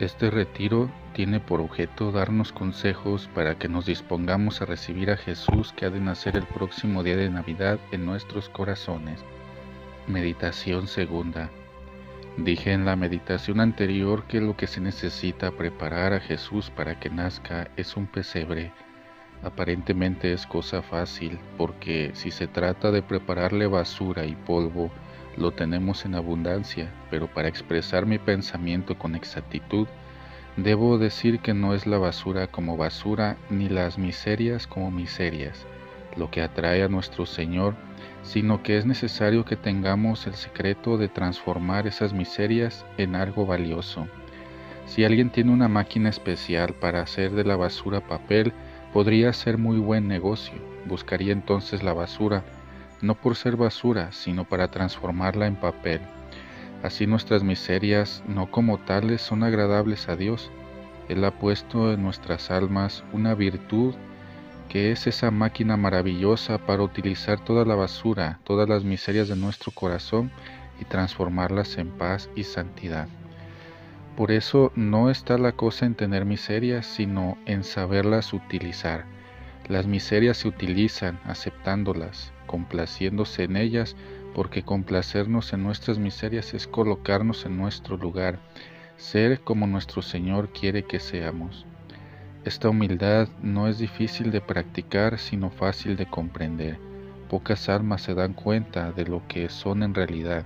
Este 0.00 0.30
retiro 0.30 0.90
tiene 1.12 1.40
por 1.40 1.60
objeto 1.60 2.10
darnos 2.10 2.52
consejos 2.52 3.28
para 3.34 3.58
que 3.58 3.68
nos 3.68 3.84
dispongamos 3.84 4.62
a 4.62 4.64
recibir 4.64 5.10
a 5.10 5.18
Jesús 5.18 5.74
que 5.74 5.84
ha 5.84 5.90
de 5.90 6.00
nacer 6.00 6.38
el 6.38 6.46
próximo 6.46 7.02
día 7.02 7.18
de 7.18 7.28
Navidad 7.28 7.78
en 7.92 8.06
nuestros 8.06 8.48
corazones. 8.48 9.22
Meditación 10.06 10.86
segunda. 10.86 11.50
Dije 12.38 12.72
en 12.72 12.86
la 12.86 12.96
meditación 12.96 13.60
anterior 13.60 14.24
que 14.24 14.40
lo 14.40 14.56
que 14.56 14.66
se 14.66 14.80
necesita 14.80 15.50
preparar 15.50 16.14
a 16.14 16.20
Jesús 16.20 16.70
para 16.70 16.98
que 16.98 17.10
nazca 17.10 17.68
es 17.76 17.94
un 17.94 18.06
pesebre. 18.06 18.72
Aparentemente 19.42 20.32
es 20.32 20.46
cosa 20.46 20.80
fácil, 20.80 21.38
porque 21.58 22.12
si 22.14 22.30
se 22.30 22.46
trata 22.46 22.90
de 22.90 23.02
prepararle 23.02 23.66
basura 23.66 24.24
y 24.24 24.34
polvo, 24.34 24.90
lo 25.36 25.52
tenemos 25.52 26.04
en 26.04 26.14
abundancia, 26.14 26.90
pero 27.10 27.26
para 27.26 27.48
expresar 27.48 28.06
mi 28.06 28.18
pensamiento 28.18 28.98
con 28.98 29.14
exactitud, 29.14 29.86
debo 30.56 30.98
decir 30.98 31.40
que 31.40 31.54
no 31.54 31.74
es 31.74 31.86
la 31.86 31.98
basura 31.98 32.46
como 32.46 32.76
basura 32.76 33.36
ni 33.48 33.68
las 33.68 33.98
miserias 33.98 34.66
como 34.66 34.90
miserias 34.90 35.66
lo 36.16 36.30
que 36.30 36.42
atrae 36.42 36.82
a 36.82 36.88
nuestro 36.88 37.26
Señor, 37.26 37.74
sino 38.22 38.62
que 38.62 38.78
es 38.78 38.86
necesario 38.86 39.44
que 39.44 39.56
tengamos 39.56 40.26
el 40.26 40.34
secreto 40.34 40.98
de 40.98 41.08
transformar 41.08 41.86
esas 41.86 42.12
miserias 42.12 42.84
en 42.98 43.14
algo 43.14 43.46
valioso. 43.46 44.06
Si 44.86 45.04
alguien 45.04 45.30
tiene 45.30 45.52
una 45.52 45.68
máquina 45.68 46.08
especial 46.08 46.74
para 46.74 47.02
hacer 47.02 47.32
de 47.32 47.44
la 47.44 47.56
basura 47.56 48.00
papel, 48.00 48.52
podría 48.92 49.32
ser 49.32 49.56
muy 49.56 49.78
buen 49.78 50.08
negocio. 50.08 50.58
Buscaría 50.86 51.32
entonces 51.32 51.82
la 51.82 51.92
basura 51.92 52.42
no 53.02 53.14
por 53.14 53.36
ser 53.36 53.56
basura, 53.56 54.12
sino 54.12 54.44
para 54.44 54.70
transformarla 54.70 55.46
en 55.46 55.56
papel. 55.56 56.00
Así 56.82 57.06
nuestras 57.06 57.42
miserias, 57.42 58.22
no 58.26 58.50
como 58.50 58.78
tales, 58.78 59.20
son 59.20 59.42
agradables 59.42 60.08
a 60.08 60.16
Dios. 60.16 60.50
Él 61.08 61.24
ha 61.24 61.32
puesto 61.32 61.92
en 61.92 62.02
nuestras 62.02 62.50
almas 62.50 63.04
una 63.12 63.34
virtud 63.34 63.94
que 64.70 64.92
es 64.92 65.08
esa 65.08 65.32
máquina 65.32 65.76
maravillosa 65.76 66.58
para 66.58 66.84
utilizar 66.84 67.44
toda 67.44 67.64
la 67.64 67.74
basura, 67.74 68.38
todas 68.44 68.68
las 68.68 68.84
miserias 68.84 69.26
de 69.28 69.34
nuestro 69.34 69.72
corazón 69.72 70.30
y 70.80 70.84
transformarlas 70.84 71.76
en 71.76 71.90
paz 71.90 72.30
y 72.36 72.44
santidad. 72.44 73.08
Por 74.16 74.30
eso 74.30 74.70
no 74.76 75.10
está 75.10 75.38
la 75.38 75.52
cosa 75.52 75.86
en 75.86 75.96
tener 75.96 76.24
miserias, 76.24 76.86
sino 76.86 77.36
en 77.46 77.64
saberlas 77.64 78.32
utilizar. 78.32 79.04
Las 79.70 79.86
miserias 79.86 80.38
se 80.38 80.48
utilizan 80.48 81.20
aceptándolas, 81.22 82.32
complaciéndose 82.46 83.44
en 83.44 83.56
ellas, 83.56 83.94
porque 84.34 84.64
complacernos 84.64 85.52
en 85.52 85.62
nuestras 85.62 85.96
miserias 85.96 86.54
es 86.54 86.66
colocarnos 86.66 87.46
en 87.46 87.56
nuestro 87.56 87.96
lugar, 87.96 88.40
ser 88.96 89.38
como 89.42 89.68
nuestro 89.68 90.02
Señor 90.02 90.48
quiere 90.48 90.82
que 90.82 90.98
seamos. 90.98 91.66
Esta 92.44 92.68
humildad 92.68 93.28
no 93.42 93.68
es 93.68 93.78
difícil 93.78 94.32
de 94.32 94.40
practicar, 94.40 95.20
sino 95.20 95.50
fácil 95.50 95.94
de 95.94 96.06
comprender. 96.06 96.76
Pocas 97.28 97.68
almas 97.68 98.02
se 98.02 98.14
dan 98.14 98.32
cuenta 98.32 98.90
de 98.90 99.04
lo 99.04 99.22
que 99.28 99.48
son 99.48 99.84
en 99.84 99.94
realidad, 99.94 100.44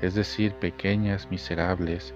es 0.00 0.14
decir, 0.14 0.54
pequeñas, 0.54 1.30
miserables, 1.30 2.14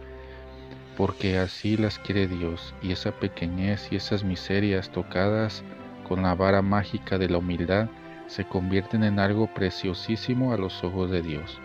porque 0.96 1.36
así 1.36 1.76
las 1.76 1.98
quiere 1.98 2.26
Dios, 2.26 2.74
y 2.80 2.92
esa 2.92 3.12
pequeñez 3.12 3.88
y 3.90 3.96
esas 3.96 4.24
miserias 4.24 4.90
tocadas 4.90 5.62
con 6.06 6.22
la 6.22 6.36
vara 6.36 6.62
mágica 6.62 7.18
de 7.18 7.28
la 7.28 7.38
humildad 7.38 7.88
se 8.28 8.44
convierten 8.44 9.02
en 9.02 9.18
algo 9.18 9.48
preciosísimo 9.48 10.52
a 10.52 10.56
los 10.56 10.84
ojos 10.84 11.10
de 11.10 11.20
Dios. 11.20 11.58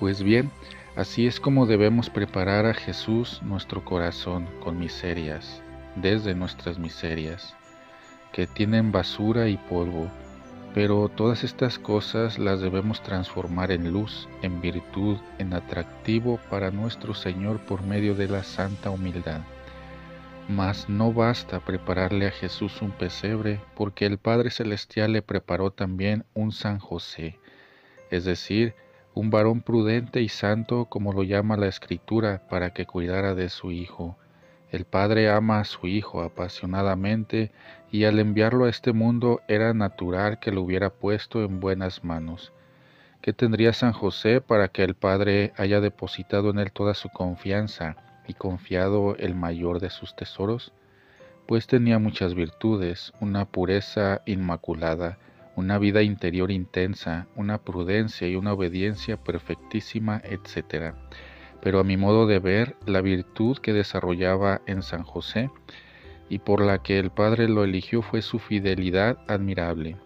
Pues 0.00 0.24
bien, 0.24 0.50
así 0.96 1.28
es 1.28 1.38
como 1.38 1.66
debemos 1.66 2.10
preparar 2.10 2.66
a 2.66 2.74
Jesús 2.74 3.40
nuestro 3.42 3.84
corazón 3.84 4.48
con 4.60 4.76
miserias, 4.76 5.62
desde 5.94 6.34
nuestras 6.34 6.78
miserias, 6.78 7.54
que 8.32 8.48
tienen 8.48 8.90
basura 8.90 9.48
y 9.48 9.56
polvo, 9.56 10.10
pero 10.74 11.08
todas 11.08 11.44
estas 11.44 11.78
cosas 11.78 12.40
las 12.40 12.60
debemos 12.60 13.00
transformar 13.02 13.70
en 13.70 13.92
luz, 13.92 14.28
en 14.42 14.60
virtud, 14.60 15.18
en 15.38 15.54
atractivo 15.54 16.40
para 16.50 16.72
nuestro 16.72 17.14
Señor 17.14 17.60
por 17.60 17.84
medio 17.84 18.16
de 18.16 18.26
la 18.26 18.42
santa 18.42 18.90
humildad. 18.90 19.42
Mas 20.48 20.90
no 20.90 21.10
basta 21.10 21.60
prepararle 21.60 22.26
a 22.26 22.30
Jesús 22.30 22.82
un 22.82 22.90
pesebre, 22.90 23.62
porque 23.74 24.04
el 24.04 24.18
Padre 24.18 24.50
Celestial 24.50 25.12
le 25.12 25.22
preparó 25.22 25.70
también 25.70 26.26
un 26.34 26.52
San 26.52 26.78
José, 26.78 27.38
es 28.10 28.26
decir, 28.26 28.74
un 29.14 29.30
varón 29.30 29.62
prudente 29.62 30.20
y 30.20 30.28
santo 30.28 30.84
como 30.84 31.14
lo 31.14 31.22
llama 31.22 31.56
la 31.56 31.68
Escritura, 31.68 32.42
para 32.50 32.74
que 32.74 32.84
cuidara 32.84 33.34
de 33.34 33.48
su 33.48 33.70
Hijo. 33.70 34.18
El 34.70 34.84
Padre 34.84 35.30
ama 35.30 35.60
a 35.60 35.64
su 35.64 35.86
Hijo 35.86 36.22
apasionadamente 36.22 37.50
y 37.90 38.04
al 38.04 38.18
enviarlo 38.18 38.66
a 38.66 38.70
este 38.70 38.92
mundo 38.92 39.40
era 39.48 39.72
natural 39.72 40.40
que 40.40 40.50
lo 40.50 40.60
hubiera 40.60 40.90
puesto 40.90 41.42
en 41.42 41.58
buenas 41.58 42.04
manos. 42.04 42.52
¿Qué 43.22 43.32
tendría 43.32 43.72
San 43.72 43.92
José 43.92 44.42
para 44.42 44.68
que 44.68 44.84
el 44.84 44.94
Padre 44.94 45.54
haya 45.56 45.80
depositado 45.80 46.50
en 46.50 46.58
él 46.58 46.70
toda 46.70 46.92
su 46.92 47.08
confianza? 47.08 47.96
Y 48.26 48.34
confiado 48.34 49.16
el 49.16 49.34
mayor 49.34 49.80
de 49.80 49.90
sus 49.90 50.14
tesoros? 50.16 50.72
Pues 51.46 51.66
tenía 51.66 51.98
muchas 51.98 52.34
virtudes, 52.34 53.12
una 53.20 53.44
pureza 53.44 54.22
inmaculada, 54.26 55.18
una 55.56 55.78
vida 55.78 56.02
interior 56.02 56.50
intensa, 56.50 57.26
una 57.36 57.58
prudencia 57.58 58.26
y 58.28 58.36
una 58.36 58.52
obediencia 58.52 59.16
perfectísima, 59.16 60.20
etc. 60.24 60.94
Pero 61.60 61.80
a 61.80 61.84
mi 61.84 61.96
modo 61.96 62.26
de 62.26 62.38
ver, 62.38 62.76
la 62.86 63.00
virtud 63.00 63.58
que 63.58 63.72
desarrollaba 63.72 64.62
en 64.66 64.82
San 64.82 65.02
José 65.02 65.50
y 66.28 66.38
por 66.38 66.60
la 66.60 66.82
que 66.82 66.98
el 66.98 67.10
Padre 67.10 67.48
lo 67.48 67.64
eligió 67.64 68.02
fue 68.02 68.22
su 68.22 68.38
fidelidad 68.38 69.18
admirable. 69.28 69.96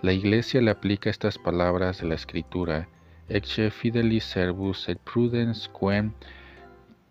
La 0.00 0.12
Iglesia 0.12 0.60
le 0.60 0.70
aplica 0.70 1.10
estas 1.10 1.38
palabras 1.38 2.00
de 2.00 2.08
la 2.08 2.14
Escritura, 2.14 2.88
Ecce 3.28 3.70
fidelis 3.70 4.24
servus 4.24 4.88
et 4.92 4.98
prudens 5.00 5.68
quem 5.72 6.10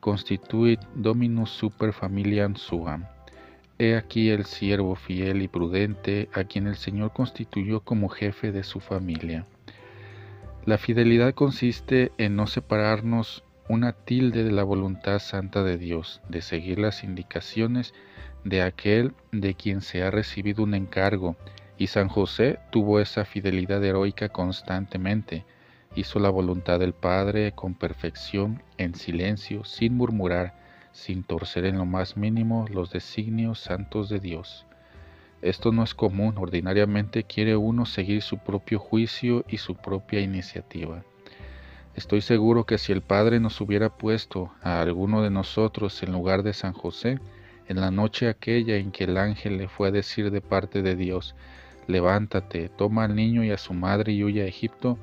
constituit 0.04 0.82
dominus 0.96 1.50
super 1.50 1.94
familiam 1.94 2.58
suam. 2.58 3.06
He 3.80 3.96
aquí 3.96 4.30
el 4.30 4.44
siervo 4.44 4.96
fiel 4.96 5.42
y 5.42 5.48
prudente 5.48 6.28
a 6.34 6.44
quien 6.44 6.68
el 6.68 6.76
Señor 6.76 7.14
constituyó 7.14 7.80
como 7.80 8.10
jefe 8.10 8.52
de 8.52 8.64
su 8.64 8.82
familia. 8.82 9.46
La 10.66 10.78
fidelidad 10.78 11.34
consiste 11.34 12.12
en 12.18 12.36
no 12.36 12.48
separarnos 12.48 13.46
una 13.70 13.94
tilde 13.94 14.44
de 14.44 14.52
la 14.52 14.64
voluntad 14.64 15.20
santa 15.20 15.64
de 15.64 15.78
Dios, 15.78 16.20
de 16.28 16.42
seguir 16.42 16.80
las 16.80 17.06
indicaciones 17.06 17.94
de 18.44 18.62
aquel 18.62 19.14
de 19.32 19.54
quien 19.56 19.80
se 19.80 20.04
ha 20.04 20.12
recibido 20.12 20.64
un 20.64 20.74
encargo, 20.74 21.38
y 21.78 21.88
San 21.88 22.10
José 22.10 22.60
tuvo 22.72 23.00
esa 23.00 23.24
fidelidad 23.24 23.82
heroica 23.82 24.28
constantemente, 24.28 25.46
hizo 25.96 26.20
la 26.20 26.30
voluntad 26.30 26.80
del 26.80 26.94
Padre 26.94 27.52
con 27.54 27.76
perfección, 27.76 28.64
en 28.78 28.96
silencio, 28.96 29.64
sin 29.64 29.96
murmurar, 29.96 30.56
sin 30.92 31.24
torcer 31.24 31.66
en 31.66 31.78
lo 31.78 31.86
más 31.86 32.18
mínimo 32.18 32.66
los 32.70 32.92
designios 32.92 33.60
santos 33.60 34.10
de 34.10 34.20
Dios. 34.20 34.66
Esto 35.42 35.72
no 35.72 35.84
es 35.84 35.94
común, 35.94 36.38
ordinariamente 36.38 37.24
quiere 37.24 37.58
uno 37.58 37.86
seguir 37.86 38.22
su 38.22 38.38
propio 38.38 38.80
juicio 38.80 39.44
y 39.48 39.58
su 39.58 39.76
propia 39.76 40.22
iniciativa. 40.22 41.04
Estoy 41.96 42.22
seguro 42.22 42.66
que 42.66 42.78
si 42.78 42.92
el 42.92 43.02
Padre 43.02 43.40
nos 43.40 43.62
hubiera 43.62 43.90
puesto 43.90 44.52
a 44.64 44.82
alguno 44.82 45.22
de 45.22 45.30
nosotros 45.30 46.02
en 46.02 46.12
lugar 46.12 46.42
de 46.44 46.54
San 46.54 46.74
José, 46.74 47.20
en 47.68 47.80
la 47.80 47.92
noche 47.92 48.30
aquella 48.30 48.78
en 48.78 48.92
que 48.92 49.04
el 49.04 49.18
ángel 49.18 49.58
le 49.58 49.68
fue 49.68 49.90
a 49.90 49.92
decir 49.92 50.32
de 50.32 50.42
parte 50.42 50.82
de 50.82 50.96
Dios, 50.96 51.36
levántate, 51.88 52.70
toma 52.70 53.04
al 53.04 53.16
niño 53.16 53.44
y 53.44 53.52
a 53.52 53.58
su 53.58 53.74
madre 53.74 54.14
y 54.14 54.24
huye 54.24 54.42
a 54.42 54.48
Egipto, 54.48 54.98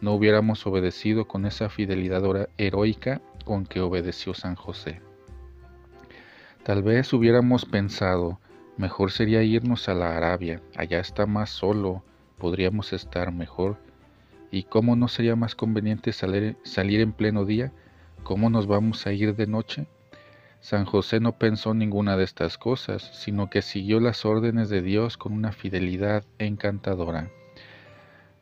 no 0.00 0.14
hubiéramos 0.14 0.66
obedecido 0.66 1.26
con 1.26 1.46
esa 1.46 1.68
fidelidad 1.68 2.22
heroica 2.58 3.20
con 3.44 3.64
que 3.64 3.80
obedeció 3.80 4.34
San 4.34 4.54
José. 4.54 5.00
Tal 6.64 6.82
vez 6.82 7.12
hubiéramos 7.12 7.64
pensado, 7.64 8.40
mejor 8.76 9.12
sería 9.12 9.42
irnos 9.42 9.88
a 9.88 9.94
la 9.94 10.16
Arabia, 10.16 10.60
allá 10.74 11.00
está 11.00 11.26
más 11.26 11.50
solo, 11.50 12.02
podríamos 12.38 12.92
estar 12.92 13.32
mejor. 13.32 13.76
¿Y 14.50 14.64
cómo 14.64 14.96
no 14.96 15.08
sería 15.08 15.36
más 15.36 15.54
conveniente 15.54 16.12
salir, 16.12 16.56
salir 16.64 17.00
en 17.00 17.12
pleno 17.12 17.44
día? 17.44 17.72
¿Cómo 18.22 18.50
nos 18.50 18.66
vamos 18.66 19.06
a 19.06 19.12
ir 19.12 19.36
de 19.36 19.46
noche? 19.46 19.86
San 20.60 20.84
José 20.84 21.20
no 21.20 21.38
pensó 21.38 21.74
ninguna 21.74 22.16
de 22.16 22.24
estas 22.24 22.58
cosas, 22.58 23.10
sino 23.14 23.48
que 23.48 23.62
siguió 23.62 24.00
las 24.00 24.24
órdenes 24.24 24.68
de 24.68 24.82
Dios 24.82 25.16
con 25.16 25.32
una 25.32 25.52
fidelidad 25.52 26.24
encantadora. 26.38 27.30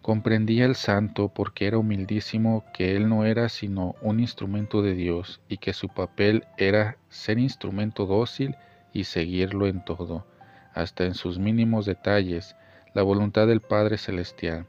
Comprendía 0.05 0.67
el 0.67 0.75
santo 0.75 1.31
porque 1.31 1.67
era 1.67 1.79
humildísimo 1.79 2.62
que 2.75 2.95
él 2.95 3.09
no 3.09 3.25
era 3.25 3.49
sino 3.49 3.95
un 4.03 4.21
instrumento 4.21 4.83
de 4.83 4.95
Dios 4.95 5.41
y 5.49 5.56
que 5.56 5.73
su 5.73 5.89
papel 5.89 6.45
era 6.59 6.99
ser 7.09 7.39
instrumento 7.39 8.05
dócil 8.05 8.55
y 8.93 9.05
seguirlo 9.05 9.67
en 9.67 9.83
todo, 9.83 10.27
hasta 10.75 11.06
en 11.06 11.15
sus 11.15 11.39
mínimos 11.39 11.87
detalles, 11.87 12.55
la 12.93 13.01
voluntad 13.01 13.47
del 13.47 13.62
Padre 13.62 13.97
Celestial. 13.97 14.67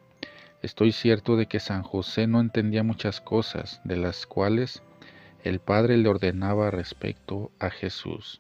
Estoy 0.62 0.94
cierto 0.94 1.36
de 1.36 1.48
que 1.48 1.60
San 1.60 1.84
José 1.84 2.28
no 2.28 2.40
entendía 2.40 2.84
muchas 2.84 3.20
cosas, 3.20 3.82
de 3.84 3.98
las 3.98 4.26
cuales 4.26 4.84
el 5.44 5.60
Padre 5.60 5.98
le 5.98 6.08
ordenaba 6.08 6.72
respecto 6.72 7.52
a 7.60 7.72
Jesús, 7.72 8.40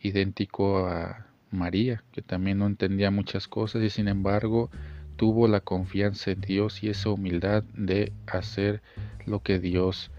idéntico 0.00 0.86
a 0.86 1.26
María, 1.50 2.04
que 2.12 2.22
también 2.22 2.58
no 2.58 2.66
entendía 2.66 3.10
muchas 3.10 3.48
cosas 3.48 3.82
y 3.82 3.90
sin 3.90 4.06
embargo 4.06 4.70
tuvo 5.18 5.48
la 5.48 5.58
confianza 5.58 6.30
en 6.30 6.40
Dios 6.40 6.84
y 6.84 6.90
esa 6.90 7.10
humildad 7.10 7.64
de 7.74 8.12
hacer 8.28 8.80
lo 9.26 9.40
que 9.40 9.58
Dios 9.58 10.12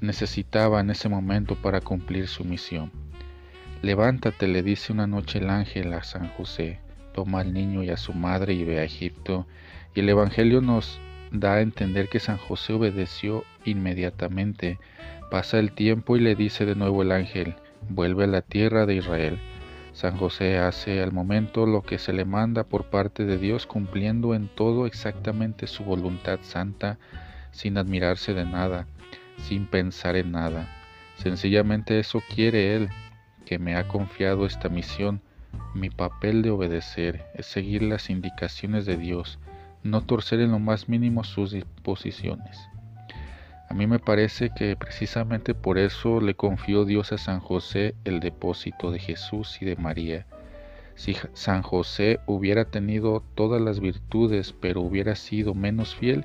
necesitaba 0.00 0.80
en 0.80 0.90
ese 0.90 1.08
momento 1.08 1.54
para 1.54 1.80
cumplir 1.80 2.26
su 2.26 2.44
misión. 2.44 2.90
Levántate, 3.80 4.48
le 4.48 4.64
dice 4.64 4.92
una 4.92 5.06
noche 5.06 5.38
el 5.38 5.48
ángel 5.48 5.92
a 5.92 6.02
San 6.02 6.30
José, 6.30 6.80
toma 7.14 7.40
al 7.40 7.54
niño 7.54 7.84
y 7.84 7.90
a 7.90 7.96
su 7.96 8.12
madre 8.12 8.54
y 8.54 8.64
ve 8.64 8.80
a 8.80 8.84
Egipto. 8.84 9.46
Y 9.94 10.00
el 10.00 10.08
Evangelio 10.08 10.60
nos 10.60 11.00
da 11.30 11.54
a 11.54 11.60
entender 11.60 12.08
que 12.08 12.18
San 12.18 12.38
José 12.38 12.72
obedeció 12.72 13.44
inmediatamente. 13.64 14.80
Pasa 15.30 15.60
el 15.60 15.70
tiempo 15.70 16.16
y 16.16 16.20
le 16.20 16.34
dice 16.34 16.66
de 16.66 16.74
nuevo 16.74 17.02
el 17.02 17.12
ángel, 17.12 17.54
vuelve 17.88 18.24
a 18.24 18.26
la 18.26 18.42
tierra 18.42 18.84
de 18.84 18.96
Israel. 18.96 19.38
San 19.98 20.16
José 20.16 20.58
hace 20.58 21.02
al 21.02 21.10
momento 21.10 21.66
lo 21.66 21.82
que 21.82 21.98
se 21.98 22.12
le 22.12 22.24
manda 22.24 22.62
por 22.62 22.84
parte 22.84 23.24
de 23.24 23.36
Dios, 23.36 23.66
cumpliendo 23.66 24.32
en 24.32 24.46
todo 24.46 24.86
exactamente 24.86 25.66
su 25.66 25.82
voluntad 25.82 26.38
santa, 26.42 27.00
sin 27.50 27.76
admirarse 27.76 28.32
de 28.32 28.44
nada, 28.44 28.86
sin 29.38 29.66
pensar 29.66 30.14
en 30.14 30.30
nada. 30.30 30.68
Sencillamente 31.16 31.98
eso 31.98 32.22
quiere 32.32 32.76
Él, 32.76 32.90
que 33.44 33.58
me 33.58 33.74
ha 33.74 33.88
confiado 33.88 34.46
esta 34.46 34.68
misión. 34.68 35.20
Mi 35.74 35.90
papel 35.90 36.42
de 36.42 36.50
obedecer 36.50 37.26
es 37.34 37.46
seguir 37.46 37.82
las 37.82 38.08
indicaciones 38.08 38.86
de 38.86 38.98
Dios, 38.98 39.40
no 39.82 40.02
torcer 40.02 40.38
en 40.38 40.52
lo 40.52 40.60
más 40.60 40.88
mínimo 40.88 41.24
sus 41.24 41.50
disposiciones. 41.50 42.68
A 43.68 43.74
mí 43.74 43.86
me 43.86 43.98
parece 43.98 44.50
que 44.50 44.76
precisamente 44.76 45.54
por 45.54 45.76
eso 45.76 46.20
le 46.20 46.34
confió 46.34 46.86
Dios 46.86 47.12
a 47.12 47.18
San 47.18 47.40
José 47.40 47.94
el 48.04 48.20
depósito 48.20 48.90
de 48.90 48.98
Jesús 48.98 49.58
y 49.60 49.66
de 49.66 49.76
María. 49.76 50.26
Si 50.94 51.14
San 51.34 51.62
José 51.62 52.18
hubiera 52.26 52.64
tenido 52.64 53.22
todas 53.34 53.60
las 53.60 53.78
virtudes 53.78 54.54
pero 54.58 54.80
hubiera 54.80 55.14
sido 55.14 55.54
menos 55.54 55.94
fiel, 55.94 56.24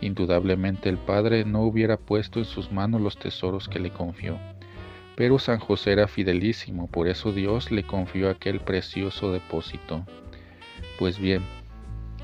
indudablemente 0.00 0.88
el 0.88 0.98
Padre 0.98 1.44
no 1.44 1.62
hubiera 1.62 1.96
puesto 1.96 2.38
en 2.38 2.44
sus 2.44 2.70
manos 2.70 3.00
los 3.00 3.18
tesoros 3.18 3.68
que 3.68 3.80
le 3.80 3.90
confió. 3.90 4.38
Pero 5.16 5.38
San 5.38 5.58
José 5.58 5.92
era 5.92 6.06
fidelísimo, 6.06 6.86
por 6.86 7.08
eso 7.08 7.32
Dios 7.32 7.72
le 7.72 7.82
confió 7.82 8.30
aquel 8.30 8.60
precioso 8.60 9.32
depósito. 9.32 10.06
Pues 10.98 11.18
bien, 11.18 11.42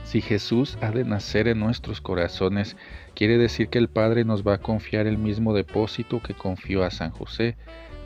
si 0.05 0.20
Jesús 0.20 0.78
ha 0.81 0.90
de 0.90 1.05
nacer 1.05 1.46
en 1.49 1.61
nuestros 1.61 2.00
corazones, 2.00 2.76
quiere 3.14 3.38
decir 3.38 3.68
que 3.68 3.78
el 3.78 3.88
Padre 3.88 4.24
nos 4.24 4.46
va 4.46 4.54
a 4.54 4.60
confiar 4.60 5.06
el 5.06 5.18
mismo 5.18 5.54
depósito 5.54 6.20
que 6.22 6.34
confió 6.34 6.84
a 6.84 6.90
San 6.90 7.10
José, 7.10 7.56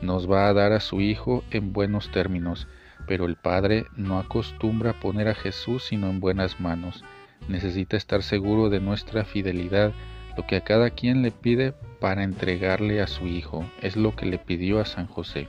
nos 0.01 0.29
va 0.29 0.47
a 0.47 0.53
dar 0.53 0.73
a 0.73 0.79
su 0.79 1.01
Hijo 1.01 1.43
en 1.51 1.73
buenos 1.73 2.11
términos, 2.11 2.67
pero 3.07 3.25
el 3.25 3.35
Padre 3.35 3.85
no 3.95 4.19
acostumbra 4.19 4.93
poner 4.99 5.27
a 5.27 5.35
Jesús 5.35 5.85
sino 5.85 6.09
en 6.09 6.19
buenas 6.19 6.59
manos. 6.59 7.03
Necesita 7.47 7.97
estar 7.97 8.23
seguro 8.23 8.69
de 8.69 8.79
nuestra 8.79 9.23
fidelidad, 9.23 9.93
lo 10.37 10.45
que 10.45 10.57
a 10.57 10.63
cada 10.63 10.89
quien 10.89 11.21
le 11.21 11.31
pide 11.31 11.73
para 11.99 12.23
entregarle 12.23 13.01
a 13.01 13.07
su 13.07 13.27
Hijo, 13.27 13.65
es 13.81 13.95
lo 13.95 14.15
que 14.15 14.25
le 14.25 14.37
pidió 14.37 14.79
a 14.79 14.85
San 14.85 15.07
José. 15.07 15.47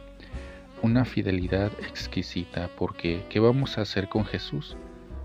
Una 0.83 1.05
fidelidad 1.05 1.73
exquisita, 1.81 2.69
porque 2.79 3.23
¿qué 3.31 3.41
vamos 3.41 3.79
a 3.79 3.83
hacer 3.83 4.09
con 4.09 4.25
Jesús? 4.25 4.77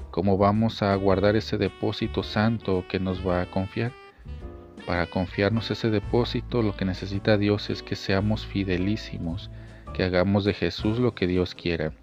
¿Cómo 0.09 0.37
vamos 0.37 0.81
a 0.81 0.95
guardar 0.95 1.35
ese 1.35 1.57
depósito 1.57 2.23
santo 2.23 2.85
que 2.89 2.99
nos 2.99 3.25
va 3.25 3.41
a 3.41 3.45
confiar? 3.45 3.91
Para 4.85 5.05
confiarnos 5.07 5.69
ese 5.71 5.89
depósito 5.89 6.61
lo 6.61 6.75
que 6.75 6.85
necesita 6.85 7.37
Dios 7.37 7.69
es 7.69 7.83
que 7.83 7.95
seamos 7.95 8.45
fidelísimos, 8.45 9.49
que 9.93 10.03
hagamos 10.03 10.43
de 10.43 10.53
Jesús 10.53 10.99
lo 10.99 11.13
que 11.13 11.27
Dios 11.27 11.55
quiera. 11.55 11.93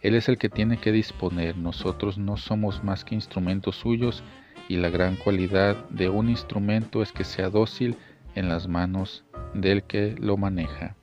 Él 0.00 0.14
es 0.14 0.28
el 0.28 0.38
que 0.38 0.48
tiene 0.48 0.78
que 0.78 0.92
disponer, 0.92 1.56
nosotros 1.56 2.18
no 2.18 2.36
somos 2.36 2.82
más 2.82 3.04
que 3.04 3.14
instrumentos 3.14 3.76
suyos 3.76 4.24
y 4.68 4.76
la 4.76 4.90
gran 4.90 5.16
cualidad 5.16 5.76
de 5.90 6.08
un 6.08 6.28
instrumento 6.28 7.02
es 7.02 7.12
que 7.12 7.24
sea 7.24 7.50
dócil 7.50 7.96
en 8.34 8.48
las 8.48 8.66
manos 8.66 9.24
del 9.54 9.82
que 9.82 10.16
lo 10.18 10.36
maneja. 10.36 10.96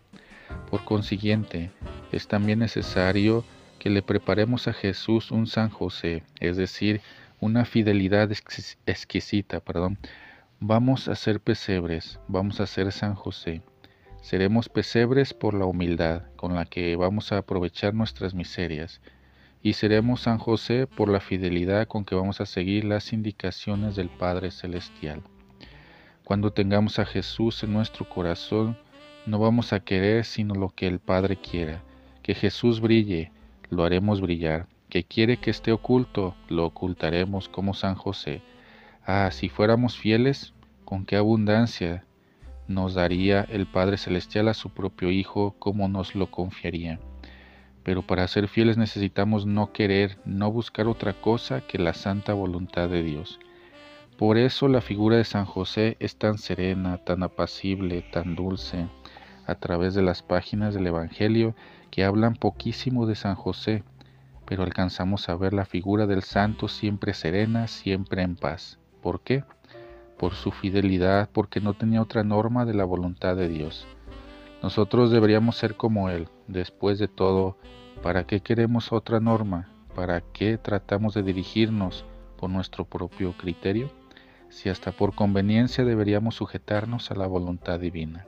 Por 0.69 0.83
consiguiente, 0.83 1.71
es 2.11 2.27
también 2.27 2.59
necesario 2.59 3.45
que 3.77 3.89
le 3.89 4.01
preparemos 4.01 4.67
a 4.67 4.73
Jesús 4.73 5.31
un 5.31 5.47
San 5.47 5.69
José, 5.69 6.23
es 6.39 6.57
decir, 6.57 7.01
una 7.39 7.63
fidelidad 7.63 8.29
exquisita, 8.85 9.59
perdón. 9.61 9.97
Vamos 10.61 11.07
a 11.07 11.15
ser 11.15 11.39
pesebres, 11.39 12.19
vamos 12.27 12.59
a 12.59 12.67
ser 12.67 12.91
San 12.91 13.15
José. 13.15 13.61
Seremos 14.21 14.67
pesebres 14.67 15.33
por 15.33 15.53
la 15.53 15.63
humildad 15.63 16.23
con 16.35 16.53
la 16.53 16.65
que 16.65 16.97
vamos 16.97 17.31
a 17.31 17.37
aprovechar 17.37 17.93
nuestras 17.93 18.33
miserias, 18.33 18.99
y 19.63 19.71
seremos 19.71 20.19
San 20.19 20.37
José 20.37 20.85
por 20.85 21.07
la 21.07 21.21
fidelidad 21.21 21.87
con 21.87 22.03
que 22.03 22.13
vamos 22.13 22.41
a 22.41 22.45
seguir 22.45 22.83
las 22.83 23.13
indicaciones 23.13 23.95
del 23.95 24.09
Padre 24.09 24.51
Celestial. 24.51 25.21
Cuando 26.25 26.51
tengamos 26.51 26.99
a 26.99 27.05
Jesús 27.05 27.63
en 27.63 27.71
nuestro 27.71 28.09
corazón, 28.09 28.77
no 29.25 29.39
vamos 29.39 29.71
a 29.71 29.79
querer 29.79 30.25
sino 30.25 30.55
lo 30.55 30.71
que 30.71 30.87
el 30.87 30.99
Padre 30.99 31.37
quiera, 31.37 31.81
que 32.21 32.35
Jesús 32.35 32.81
brille, 32.81 33.31
lo 33.69 33.85
haremos 33.85 34.19
brillar, 34.19 34.67
que 34.89 35.05
quiere 35.05 35.37
que 35.37 35.51
esté 35.51 35.71
oculto, 35.71 36.35
lo 36.49 36.65
ocultaremos 36.65 37.47
como 37.47 37.73
San 37.73 37.95
José. 37.95 38.41
Ah, 39.11 39.31
si 39.31 39.49
fuéramos 39.49 39.97
fieles, 39.97 40.53
con 40.85 41.03
qué 41.03 41.15
abundancia 41.15 42.05
nos 42.67 42.93
daría 42.93 43.41
el 43.41 43.65
Padre 43.65 43.97
Celestial 43.97 44.47
a 44.47 44.53
su 44.53 44.69
propio 44.69 45.09
Hijo, 45.09 45.55
como 45.57 45.87
nos 45.87 46.13
lo 46.13 46.29
confiaría. 46.29 46.99
Pero 47.81 48.03
para 48.03 48.27
ser 48.27 48.47
fieles 48.47 48.77
necesitamos 48.77 49.47
no 49.47 49.73
querer, 49.73 50.19
no 50.25 50.51
buscar 50.51 50.85
otra 50.85 51.13
cosa 51.13 51.61
que 51.61 51.79
la 51.79 51.95
santa 51.95 52.33
voluntad 52.33 52.87
de 52.87 53.01
Dios. 53.01 53.39
Por 54.15 54.37
eso 54.37 54.67
la 54.67 54.79
figura 54.79 55.17
de 55.17 55.23
San 55.23 55.45
José 55.45 55.97
es 55.99 56.15
tan 56.17 56.37
serena, 56.37 56.99
tan 56.99 57.23
apacible, 57.23 58.03
tan 58.11 58.35
dulce, 58.35 58.89
a 59.47 59.55
través 59.55 59.95
de 59.95 60.03
las 60.03 60.21
páginas 60.21 60.75
del 60.75 60.85
Evangelio 60.85 61.55
que 61.89 62.03
hablan 62.03 62.35
poquísimo 62.35 63.07
de 63.07 63.15
San 63.15 63.33
José, 63.33 63.83
pero 64.45 64.61
alcanzamos 64.61 65.29
a 65.29 65.35
ver 65.35 65.53
la 65.53 65.65
figura 65.65 66.05
del 66.05 66.21
santo 66.21 66.67
siempre 66.67 67.15
serena, 67.15 67.65
siempre 67.65 68.21
en 68.21 68.35
paz. 68.35 68.79
¿Por 69.01 69.21
qué? 69.21 69.43
Por 70.17 70.33
su 70.33 70.51
fidelidad, 70.51 71.29
porque 71.31 71.61
no 71.61 71.73
tenía 71.73 72.01
otra 72.01 72.23
norma 72.23 72.65
de 72.65 72.73
la 72.73 72.83
voluntad 72.83 73.35
de 73.35 73.47
Dios. 73.47 73.87
Nosotros 74.61 75.11
deberíamos 75.11 75.55
ser 75.55 75.75
como 75.75 76.09
Él. 76.09 76.27
Después 76.47 76.99
de 76.99 77.07
todo, 77.07 77.57
¿para 78.03 78.25
qué 78.25 78.41
queremos 78.41 78.91
otra 78.91 79.19
norma? 79.19 79.69
¿Para 79.95 80.21
qué 80.21 80.57
tratamos 80.57 81.13
de 81.13 81.23
dirigirnos 81.23 82.05
por 82.37 82.49
nuestro 82.49 82.85
propio 82.85 83.33
criterio? 83.37 83.89
Si 84.49 84.67
hasta 84.67 84.91
por 84.91 85.15
conveniencia 85.15 85.85
deberíamos 85.85 86.35
sujetarnos 86.35 87.11
a 87.11 87.15
la 87.15 87.27
voluntad 87.27 87.79
divina. 87.79 88.25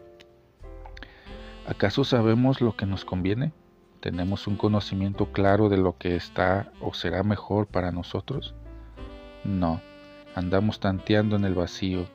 ¿Acaso 1.67 2.03
sabemos 2.03 2.61
lo 2.61 2.75
que 2.75 2.85
nos 2.85 3.05
conviene? 3.05 3.51
¿Tenemos 3.99 4.47
un 4.47 4.55
conocimiento 4.55 5.31
claro 5.31 5.69
de 5.69 5.77
lo 5.77 5.97
que 5.97 6.15
está 6.15 6.71
o 6.79 6.93
será 6.93 7.23
mejor 7.23 7.67
para 7.67 7.91
nosotros? 7.91 8.55
No, 9.43 9.81
andamos 10.35 10.79
tanteando 10.79 11.35
en 11.35 11.45
el 11.45 11.53
vacío. 11.53 12.05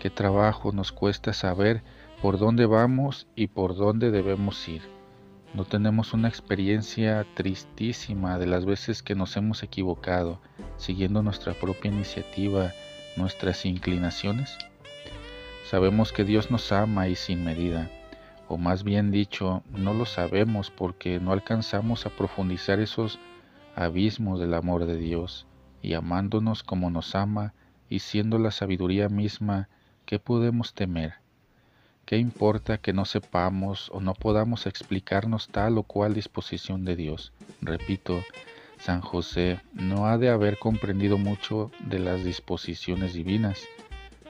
Qué 0.00 0.10
trabajo 0.10 0.72
nos 0.72 0.92
cuesta 0.92 1.32
saber 1.32 1.82
por 2.22 2.38
dónde 2.38 2.66
vamos 2.66 3.26
y 3.34 3.48
por 3.48 3.76
dónde 3.76 4.10
debemos 4.10 4.68
ir. 4.68 4.82
No 5.54 5.64
tenemos 5.64 6.12
una 6.12 6.28
experiencia 6.28 7.26
tristísima 7.34 8.38
de 8.38 8.46
las 8.46 8.64
veces 8.64 9.02
que 9.02 9.14
nos 9.14 9.36
hemos 9.36 9.62
equivocado, 9.62 10.40
siguiendo 10.76 11.22
nuestra 11.22 11.54
propia 11.54 11.90
iniciativa, 11.90 12.72
nuestras 13.16 13.64
inclinaciones. 13.64 14.56
Sabemos 15.64 16.12
que 16.12 16.24
Dios 16.24 16.50
nos 16.50 16.70
ama 16.72 17.08
y 17.08 17.16
sin 17.16 17.44
medida 17.44 17.90
o 18.48 18.56
más 18.56 18.82
bien 18.82 19.10
dicho, 19.10 19.62
no 19.70 19.92
lo 19.92 20.06
sabemos 20.06 20.70
porque 20.70 21.20
no 21.20 21.32
alcanzamos 21.32 22.06
a 22.06 22.10
profundizar 22.10 22.80
esos 22.80 23.18
abismos 23.76 24.40
del 24.40 24.54
amor 24.54 24.86
de 24.86 24.96
Dios, 24.96 25.46
y 25.82 25.92
amándonos 25.92 26.62
como 26.62 26.90
nos 26.90 27.14
ama, 27.14 27.52
y 27.88 28.00
siendo 28.00 28.38
la 28.38 28.50
sabiduría 28.50 29.08
misma, 29.08 29.68
¿qué 30.06 30.18
podemos 30.18 30.74
temer? 30.74 31.14
¿Qué 32.04 32.16
importa 32.16 32.78
que 32.78 32.92
no 32.92 33.04
sepamos 33.04 33.90
o 33.92 34.00
no 34.00 34.14
podamos 34.14 34.66
explicarnos 34.66 35.48
tal 35.48 35.76
o 35.78 35.82
cual 35.82 36.14
disposición 36.14 36.84
de 36.84 36.96
Dios? 36.96 37.32
Repito, 37.60 38.22
San 38.78 39.00
José 39.00 39.60
no 39.72 40.06
ha 40.06 40.16
de 40.16 40.30
haber 40.30 40.58
comprendido 40.58 41.18
mucho 41.18 41.70
de 41.80 41.98
las 41.98 42.24
disposiciones 42.24 43.12
divinas. 43.12 43.60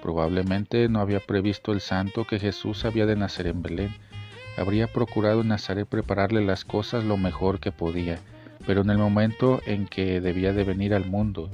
Probablemente 0.03 0.89
no 0.89 1.01
había 1.01 1.21
previsto 1.21 1.73
el 1.73 1.81
santo 1.81 2.25
que 2.25 2.39
Jesús 2.39 2.85
había 2.85 3.07
de 3.07 3.17
nacer 3.17 3.47
en 3.47 3.63
Belén, 3.63 3.95
habría 4.59 4.89
procurado 4.89 5.45
Nazaret 5.45 5.87
prepararle 5.87 6.45
las 6.45 6.65
cosas 6.65 7.05
lo 7.05 7.17
mejor 7.17 7.61
que 7.61 7.73
podía, 7.73 8.19
pero 8.67 8.83
en 8.83 8.91
el 8.91 8.99
momento 8.99 9.61
en 9.67 9.87
que 9.87 10.21
debía 10.21 10.53
de 10.53 10.65
venir 10.65 10.95
al 10.95 11.07
mundo, 11.07 11.51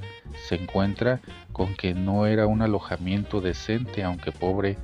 se 0.48 0.56
encuentra 0.56 1.20
con 1.52 1.74
que 1.74 1.94
no 1.94 2.26
era 2.26 2.46
un 2.46 2.62
alojamiento 2.62 3.40
decente, 3.40 4.02
aunque 4.02 4.32
pobre, 4.32 4.76